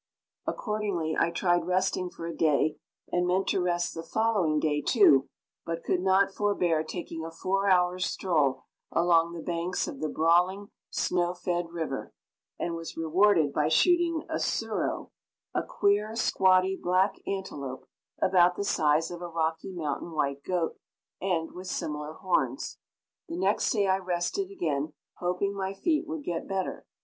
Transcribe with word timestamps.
Accordingly 0.47 1.15
I 1.15 1.29
tried 1.29 1.67
resting 1.67 2.09
for 2.09 2.25
a 2.25 2.35
day, 2.35 2.75
and 3.11 3.27
meant 3.27 3.49
to 3.49 3.61
rest 3.61 3.93
the 3.93 4.01
following 4.01 4.59
day 4.59 4.81
too; 4.81 5.29
but 5.63 5.83
could 5.83 5.99
not 6.01 6.33
forbear 6.33 6.83
taking 6.83 7.23
a 7.23 7.29
four 7.29 7.69
hours' 7.69 8.07
stroll 8.07 8.63
along 8.91 9.33
the 9.33 9.43
banks 9.43 9.87
of 9.87 9.99
the 9.99 10.09
brawling, 10.09 10.69
snow 10.89 11.35
fed 11.35 11.69
river, 11.69 12.15
and 12.57 12.73
was 12.73 12.97
rewarded 12.97 13.53
by 13.53 13.67
shooting 13.67 14.25
a 14.27 14.39
surow 14.39 15.11
a 15.53 15.61
queer, 15.61 16.15
squatty, 16.15 16.75
black 16.81 17.17
antelope, 17.27 17.87
about 18.23 18.55
the 18.55 18.63
size 18.63 19.11
of 19.11 19.21
a 19.21 19.27
Rocky 19.29 19.71
Mountain 19.71 20.13
white 20.13 20.41
goat 20.43 20.79
and 21.21 21.51
with 21.51 21.67
similar 21.67 22.13
horns. 22.13 22.79
The 23.27 23.37
next 23.37 23.69
day 23.71 23.85
I 23.87 23.97
rested 23.99 24.49
again, 24.49 24.93
hoping 25.19 25.55
my 25.55 25.75
feet 25.75 26.07
would 26.07 26.23
get 26.23 26.47
better. 26.47 26.87